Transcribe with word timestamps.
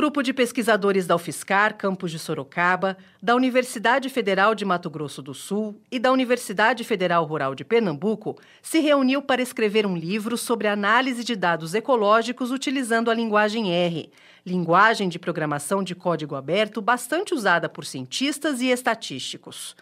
Grupo 0.00 0.22
de 0.22 0.32
pesquisadores 0.32 1.06
da 1.06 1.14
UFSCar, 1.14 1.76
campus 1.76 2.10
de 2.10 2.18
Sorocaba, 2.18 2.96
da 3.22 3.36
Universidade 3.36 4.08
Federal 4.08 4.54
de 4.54 4.64
Mato 4.64 4.88
Grosso 4.88 5.20
do 5.20 5.34
Sul 5.34 5.78
e 5.92 5.98
da 5.98 6.10
Universidade 6.10 6.82
Federal 6.84 7.22
Rural 7.26 7.54
de 7.54 7.66
Pernambuco 7.66 8.38
se 8.62 8.78
reuniu 8.80 9.20
para 9.20 9.42
escrever 9.42 9.84
um 9.84 9.94
livro 9.94 10.38
sobre 10.38 10.68
análise 10.68 11.22
de 11.22 11.36
dados 11.36 11.74
ecológicos 11.74 12.50
utilizando 12.50 13.10
a 13.10 13.14
linguagem 13.14 13.74
R, 13.74 14.10
linguagem 14.46 15.06
de 15.06 15.18
programação 15.18 15.82
de 15.82 15.94
código 15.94 16.34
aberto 16.34 16.80
bastante 16.80 17.34
usada 17.34 17.68
por 17.68 17.84
cientistas 17.84 18.62
e 18.62 18.68
estatísticos. 18.68 19.76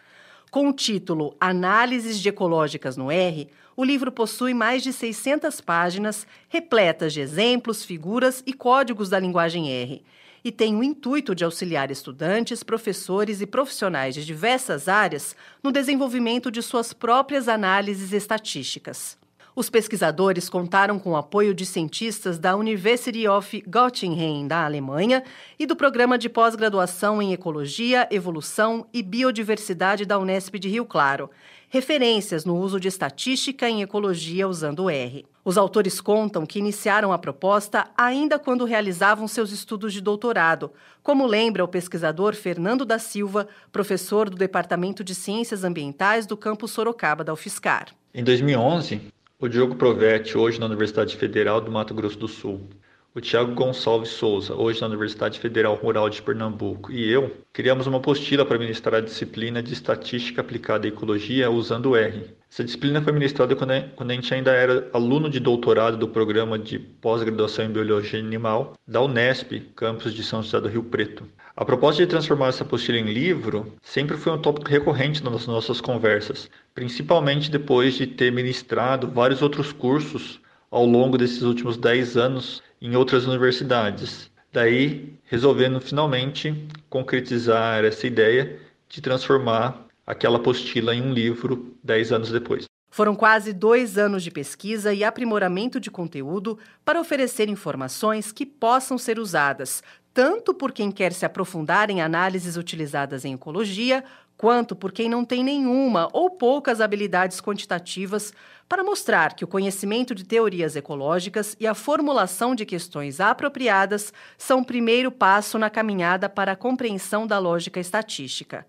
Com 0.51 0.71
o 0.71 0.73
título 0.73 1.37
Análises 1.39 2.19
de 2.19 2.31
Ecológicas 2.31 2.97
no 2.97 3.11
R, 3.11 3.49
o 3.77 3.85
livro 3.85 4.11
possui 4.11 4.55
mais 4.55 4.83
de 4.83 4.95
600 4.95 5.61
páginas, 5.61 6.27
repletas 6.49 7.13
de 7.13 7.21
exemplos, 7.21 7.85
figuras 7.85 8.43
e 8.47 8.55
códigos 8.55 9.11
da 9.11 9.19
linguagem 9.19 9.71
R, 9.71 10.03
e 10.43 10.51
tem 10.51 10.75
o 10.75 10.83
intuito 10.83 11.35
de 11.35 11.45
auxiliar 11.45 11.91
estudantes, 11.91 12.63
professores 12.63 13.43
e 13.43 13.47
profissionais 13.47 14.15
de 14.15 14.25
diversas 14.25 14.89
áreas 14.89 15.37
no 15.63 15.71
desenvolvimento 15.71 16.51
de 16.51 16.63
suas 16.63 16.95
próprias 16.95 17.47
análises 17.47 18.15
estatísticas. 18.15 19.19
Os 19.55 19.69
pesquisadores 19.69 20.49
contaram 20.49 20.99
com 20.99 21.13
o 21.13 21.17
apoio 21.17 21.53
de 21.53 21.67
cientistas 21.67 22.39
da 22.39 22.57
University 22.57 23.27
of 23.27 23.63
Göttingen, 23.67 24.47
da 24.47 24.65
Alemanha, 24.65 25.23
e 25.59 25.67
do 25.67 25.75
Programa 25.75 26.17
de 26.17 26.29
Pós-Graduação 26.29 27.21
em 27.21 27.33
Ecologia, 27.33 28.07
Evolução 28.11 28.87
e 28.93 29.03
Biodiversidade 29.03 30.05
da 30.05 30.19
Unesp 30.19 30.55
de 30.59 30.69
Rio 30.69 30.85
Claro, 30.85 31.31
referências 31.69 32.45
no 32.45 32.57
uso 32.57 32.81
de 32.81 32.89
estatística 32.89 33.69
em 33.69 33.83
ecologia 33.83 34.49
usando 34.49 34.85
o 34.85 34.91
R. 34.91 35.27
Os 35.45 35.59
autores 35.59 36.01
contam 36.01 36.47
que 36.47 36.59
iniciaram 36.59 37.13
a 37.13 37.19
proposta 37.19 37.89
ainda 37.97 38.39
quando 38.39 38.65
realizavam 38.65 39.27
seus 39.27 39.51
estudos 39.51 39.93
de 39.93 40.01
doutorado, 40.01 40.71
como 41.03 41.27
lembra 41.27 41.65
o 41.65 41.69
pesquisador 41.69 42.35
Fernando 42.35 42.85
da 42.85 42.99
Silva, 42.99 43.49
professor 43.73 44.29
do 44.29 44.37
Departamento 44.37 45.03
de 45.03 45.15
Ciências 45.15 45.65
Ambientais 45.65 46.27
do 46.27 46.37
campus 46.37 46.71
Sorocaba 46.71 47.25
da 47.25 47.33
UFSCar. 47.33 47.89
Em 48.15 48.25
2011, 48.25 49.01
o 49.41 49.47
Diogo 49.49 49.77
Provetti, 49.77 50.37
hoje 50.37 50.59
na 50.59 50.67
Universidade 50.67 51.17
Federal 51.17 51.61
do 51.61 51.71
Mato 51.71 51.95
Grosso 51.95 52.19
do 52.19 52.27
Sul, 52.27 52.69
o 53.15 53.21
Tiago 53.21 53.55
Gonçalves 53.55 54.11
Souza, 54.11 54.55
hoje 54.55 54.81
na 54.81 54.89
Universidade 54.89 55.39
Federal 55.39 55.77
Rural 55.77 56.11
de 56.11 56.21
Pernambuco, 56.21 56.91
e 56.91 57.09
eu 57.09 57.37
criamos 57.53 57.87
uma 57.87 57.99
apostila 57.99 58.45
para 58.45 58.59
ministrar 58.59 58.97
a 58.97 59.01
disciplina 59.01 59.63
de 59.63 59.73
Estatística 59.73 60.41
Aplicada 60.41 60.87
à 60.87 60.91
Ecologia 60.91 61.49
usando 61.51 61.95
R. 61.97 62.37
Essa 62.51 62.65
disciplina 62.65 63.03
foi 63.03 63.13
ministrada 63.13 63.55
quando 63.55 64.11
a 64.11 64.15
gente 64.15 64.33
ainda 64.33 64.51
era 64.53 64.89
aluno 64.95 65.29
de 65.29 65.39
doutorado 65.39 65.99
do 65.99 66.09
programa 66.09 66.59
de 66.59 66.79
pós-graduação 66.79 67.67
em 67.67 67.71
Biologia 67.71 68.19
Animal 68.19 68.73
da 68.87 69.03
Unesp, 69.03 69.61
campus 69.77 70.15
de 70.15 70.25
São 70.25 70.43
José 70.43 70.59
do 70.61 70.69
Rio 70.69 70.83
Preto. 70.83 71.25
A 71.55 71.65
proposta 71.65 72.03
de 72.03 72.09
transformar 72.09 72.49
essa 72.49 72.65
apostila 72.65 72.99
em 72.99 73.13
livro 73.13 73.73
sempre 73.83 74.17
foi 74.17 74.33
um 74.33 74.41
tópico 74.41 74.71
recorrente 74.71 75.23
nas 75.23 75.47
nossas 75.47 75.81
conversas, 75.81 76.49
principalmente 76.75 77.51
depois 77.51 77.95
de 77.95 78.07
ter 78.07 78.33
ministrado 78.33 79.09
vários 79.09 79.43
outros 79.43 79.71
cursos 79.71 80.41
ao 80.71 80.87
longo 80.87 81.19
desses 81.19 81.43
últimos 81.43 81.77
10 81.77 82.17
anos 82.17 82.63
em 82.81 82.97
outras 82.97 83.27
universidades. 83.27 84.31
Daí, 84.53 85.19
resolvendo 85.25 85.81
finalmente 85.81 86.67
concretizar 86.89 87.85
essa 87.85 88.07
ideia 88.07 88.59
de 88.89 89.03
transformar 89.03 89.88
aquela 90.09 90.39
apostila 90.39 90.95
em 90.95 91.03
um 91.03 91.13
livro 91.13 91.77
10 91.85 92.13
anos 92.13 92.33
depois. 92.33 92.65
Foram 92.91 93.15
quase 93.15 93.53
dois 93.53 93.99
anos 93.99 94.25
de 94.25 94.31
pesquisa 94.31 94.95
e 94.95 95.05
aprimoramento 95.05 95.79
de 95.79 95.91
conteúdo 95.91 96.59
para 96.83 96.99
oferecer 96.99 97.49
informações 97.51 98.33
que 98.33 98.47
possam 98.47 98.97
ser 98.97 99.19
usadas 99.19 99.83
tanto 100.15 100.53
por 100.53 100.73
quem 100.73 100.91
quer 100.91 101.13
se 101.13 101.25
aprofundar 101.25 101.91
em 101.91 102.01
análises 102.01 102.57
utilizadas 102.57 103.25
em 103.25 103.35
ecologia, 103.35 104.03
quanto 104.37 104.75
por 104.75 104.91
quem 104.91 105.09
não 105.09 105.25
tem 105.25 105.45
nenhuma 105.45 106.09
ou 106.13 106.31
poucas 106.31 106.81
habilidades 106.81 107.41
quantitativas 107.41 108.33
para 108.69 108.83
mostrar 108.83 109.35
que 109.35 109.45
o 109.45 109.49
conhecimento 109.49 110.17
de 110.17 110.25
teorias 110.25 110.75
ecológicas 110.75 111.57
e 111.61 111.69
a 111.69 111.75
formulação 111.75 112.55
de 112.55 112.67
questões 112.67 113.21
apropriadas 113.21 114.13
são 114.37 114.61
o 114.61 114.65
primeiro 114.65 115.13
passo 115.13 115.57
na 115.57 115.71
caminhada 115.71 116.29
para 116.29 116.53
a 116.53 116.57
compreensão 116.57 117.25
da 117.25 117.39
lógica 117.39 117.79
estatística. 117.79 118.67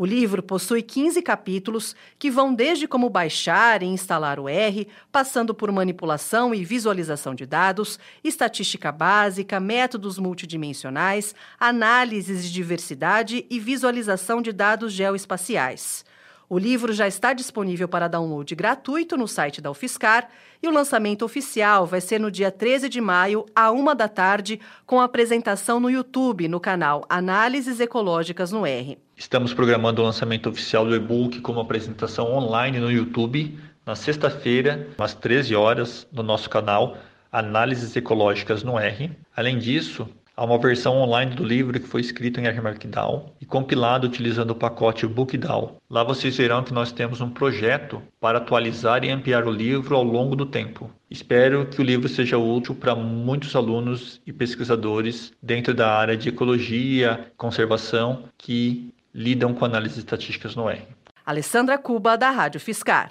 O 0.00 0.06
livro 0.06 0.44
possui 0.44 0.80
15 0.80 1.20
capítulos 1.22 1.96
que 2.20 2.30
vão 2.30 2.54
desde 2.54 2.86
como 2.86 3.10
baixar 3.10 3.82
e 3.82 3.86
instalar 3.86 4.38
o 4.38 4.48
R, 4.48 4.86
passando 5.10 5.52
por 5.52 5.72
manipulação 5.72 6.54
e 6.54 6.64
visualização 6.64 7.34
de 7.34 7.44
dados, 7.44 7.98
estatística 8.22 8.92
básica, 8.92 9.58
métodos 9.58 10.16
multidimensionais, 10.16 11.34
análises 11.58 12.44
de 12.44 12.52
diversidade 12.52 13.44
e 13.50 13.58
visualização 13.58 14.40
de 14.40 14.52
dados 14.52 14.92
geoespaciais. 14.92 16.04
O 16.50 16.58
livro 16.58 16.94
já 16.94 17.06
está 17.06 17.34
disponível 17.34 17.86
para 17.86 18.08
download 18.08 18.54
gratuito 18.54 19.18
no 19.18 19.28
site 19.28 19.60
da 19.60 19.70
UFSCar 19.70 20.30
e 20.62 20.66
o 20.66 20.70
lançamento 20.70 21.22
oficial 21.22 21.84
vai 21.84 22.00
ser 22.00 22.18
no 22.18 22.30
dia 22.30 22.50
13 22.50 22.88
de 22.88 23.02
maio, 23.02 23.44
à 23.54 23.70
uma 23.70 23.94
da 23.94 24.08
tarde, 24.08 24.58
com 24.86 24.98
apresentação 24.98 25.78
no 25.78 25.90
YouTube, 25.90 26.48
no 26.48 26.58
canal 26.58 27.04
Análises 27.06 27.80
Ecológicas 27.80 28.50
no 28.50 28.64
R. 28.64 28.96
Estamos 29.14 29.52
programando 29.52 30.00
o 30.00 30.04
lançamento 30.06 30.48
oficial 30.48 30.86
do 30.86 30.96
e-book 30.96 31.38
como 31.42 31.60
apresentação 31.60 32.32
online 32.32 32.80
no 32.80 32.90
YouTube, 32.90 33.58
na 33.84 33.94
sexta-feira, 33.94 34.88
às 34.96 35.12
13 35.12 35.54
horas, 35.54 36.06
no 36.10 36.22
nosso 36.22 36.48
canal 36.48 36.96
Análises 37.30 37.94
Ecológicas 37.94 38.62
no 38.62 38.78
R. 38.78 39.10
Além 39.36 39.58
disso, 39.58 40.08
Há 40.38 40.44
uma 40.44 40.56
versão 40.56 40.98
online 40.98 41.34
do 41.34 41.42
livro 41.42 41.80
que 41.80 41.88
foi 41.88 42.00
escrito 42.00 42.38
em 42.38 42.46
R 42.46 42.60
Markdown 42.60 43.32
e 43.40 43.44
compilado 43.44 44.06
utilizando 44.06 44.52
o 44.52 44.54
pacote 44.54 45.04
BookDAO. 45.04 45.78
Lá 45.90 46.04
vocês 46.04 46.36
verão 46.36 46.62
que 46.62 46.72
nós 46.72 46.92
temos 46.92 47.20
um 47.20 47.28
projeto 47.28 48.00
para 48.20 48.38
atualizar 48.38 49.02
e 49.02 49.10
ampliar 49.10 49.48
o 49.48 49.50
livro 49.50 49.96
ao 49.96 50.04
longo 50.04 50.36
do 50.36 50.46
tempo. 50.46 50.92
Espero 51.10 51.66
que 51.66 51.80
o 51.80 51.84
livro 51.84 52.08
seja 52.08 52.38
útil 52.38 52.76
para 52.76 52.94
muitos 52.94 53.56
alunos 53.56 54.20
e 54.24 54.32
pesquisadores 54.32 55.32
dentro 55.42 55.74
da 55.74 55.92
área 55.92 56.16
de 56.16 56.28
ecologia, 56.28 57.32
conservação, 57.36 58.22
que 58.38 58.94
lidam 59.12 59.52
com 59.52 59.64
análises 59.64 59.98
estatísticas 59.98 60.54
no 60.54 60.70
R. 60.70 60.86
Alessandra 61.26 61.76
Cuba, 61.76 62.16
da 62.16 62.30
Rádio 62.30 62.60
Fiscar. 62.60 63.10